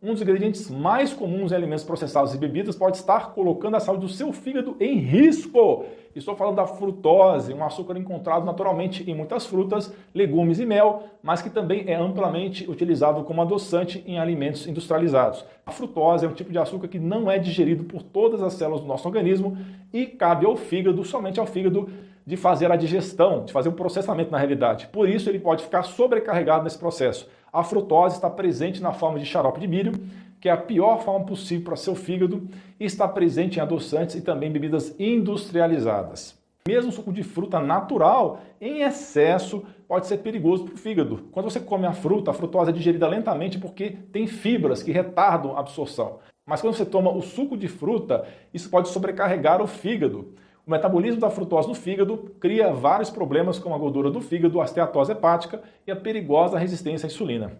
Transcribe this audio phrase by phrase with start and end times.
[0.00, 4.02] um dos ingredientes mais comuns em alimentos processados e bebidas pode estar colocando a saúde
[4.02, 5.84] do seu fígado em risco.
[6.14, 11.42] Estou falando da frutose, um açúcar encontrado naturalmente em muitas frutas, legumes e mel, mas
[11.42, 15.44] que também é amplamente utilizado como adoçante em alimentos industrializados.
[15.66, 18.80] A frutose é um tipo de açúcar que não é digerido por todas as células
[18.80, 19.58] do nosso organismo
[19.92, 21.88] e cabe ao fígado, somente ao fígado,
[22.24, 24.86] de fazer a digestão, de fazer o um processamento na realidade.
[24.88, 27.28] Por isso ele pode ficar sobrecarregado nesse processo.
[27.52, 29.92] A frutose está presente na forma de xarope de milho,
[30.40, 32.46] que é a pior forma possível para seu fígado,
[32.78, 36.38] e está presente em adoçantes e também bebidas industrializadas.
[36.66, 41.24] Mesmo suco de fruta natural, em excesso, pode ser perigoso para o fígado.
[41.32, 45.56] Quando você come a fruta, a frutose é digerida lentamente porque tem fibras que retardam
[45.56, 46.18] a absorção.
[46.46, 50.34] Mas quando você toma o suco de fruta, isso pode sobrecarregar o fígado.
[50.68, 54.66] O metabolismo da frutose no fígado cria vários problemas como a gordura do fígado, a
[54.66, 57.52] esteatose hepática e a perigosa resistência à insulina.